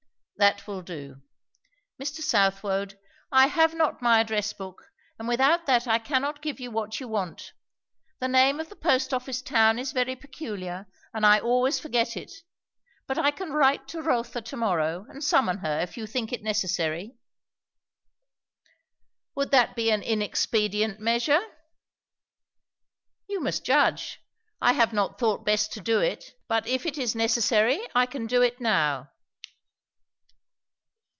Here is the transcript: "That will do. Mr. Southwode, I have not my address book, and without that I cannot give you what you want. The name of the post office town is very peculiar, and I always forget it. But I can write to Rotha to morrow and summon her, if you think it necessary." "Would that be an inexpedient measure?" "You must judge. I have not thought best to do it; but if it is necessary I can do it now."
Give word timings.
"That 0.37 0.65
will 0.65 0.81
do. 0.81 1.21
Mr. 2.01 2.21
Southwode, 2.23 2.97
I 3.31 3.45
have 3.45 3.75
not 3.75 4.01
my 4.01 4.21
address 4.21 4.53
book, 4.53 4.87
and 5.19 5.27
without 5.27 5.67
that 5.67 5.87
I 5.87 5.99
cannot 5.99 6.41
give 6.41 6.59
you 6.59 6.71
what 6.71 6.99
you 6.99 7.07
want. 7.07 7.53
The 8.17 8.27
name 8.27 8.59
of 8.59 8.69
the 8.69 8.75
post 8.75 9.13
office 9.13 9.39
town 9.43 9.77
is 9.77 9.91
very 9.91 10.15
peculiar, 10.15 10.87
and 11.13 11.27
I 11.27 11.39
always 11.39 11.77
forget 11.77 12.17
it. 12.17 12.33
But 13.05 13.19
I 13.19 13.29
can 13.29 13.51
write 13.53 13.87
to 13.89 14.01
Rotha 14.01 14.41
to 14.41 14.57
morrow 14.57 15.05
and 15.09 15.23
summon 15.23 15.59
her, 15.59 15.79
if 15.79 15.95
you 15.95 16.07
think 16.07 16.33
it 16.33 16.41
necessary." 16.41 17.13
"Would 19.35 19.51
that 19.51 19.75
be 19.75 19.91
an 19.91 20.01
inexpedient 20.01 20.97
measure?" 20.99 21.41
"You 23.29 23.41
must 23.41 23.63
judge. 23.63 24.19
I 24.59 24.73
have 24.73 24.91
not 24.91 25.19
thought 25.19 25.45
best 25.45 25.71
to 25.73 25.81
do 25.81 25.99
it; 25.99 26.31
but 26.47 26.65
if 26.65 26.87
it 26.87 26.97
is 26.97 27.13
necessary 27.13 27.79
I 27.93 28.07
can 28.07 28.25
do 28.25 28.41
it 28.41 28.59
now." 28.59 29.09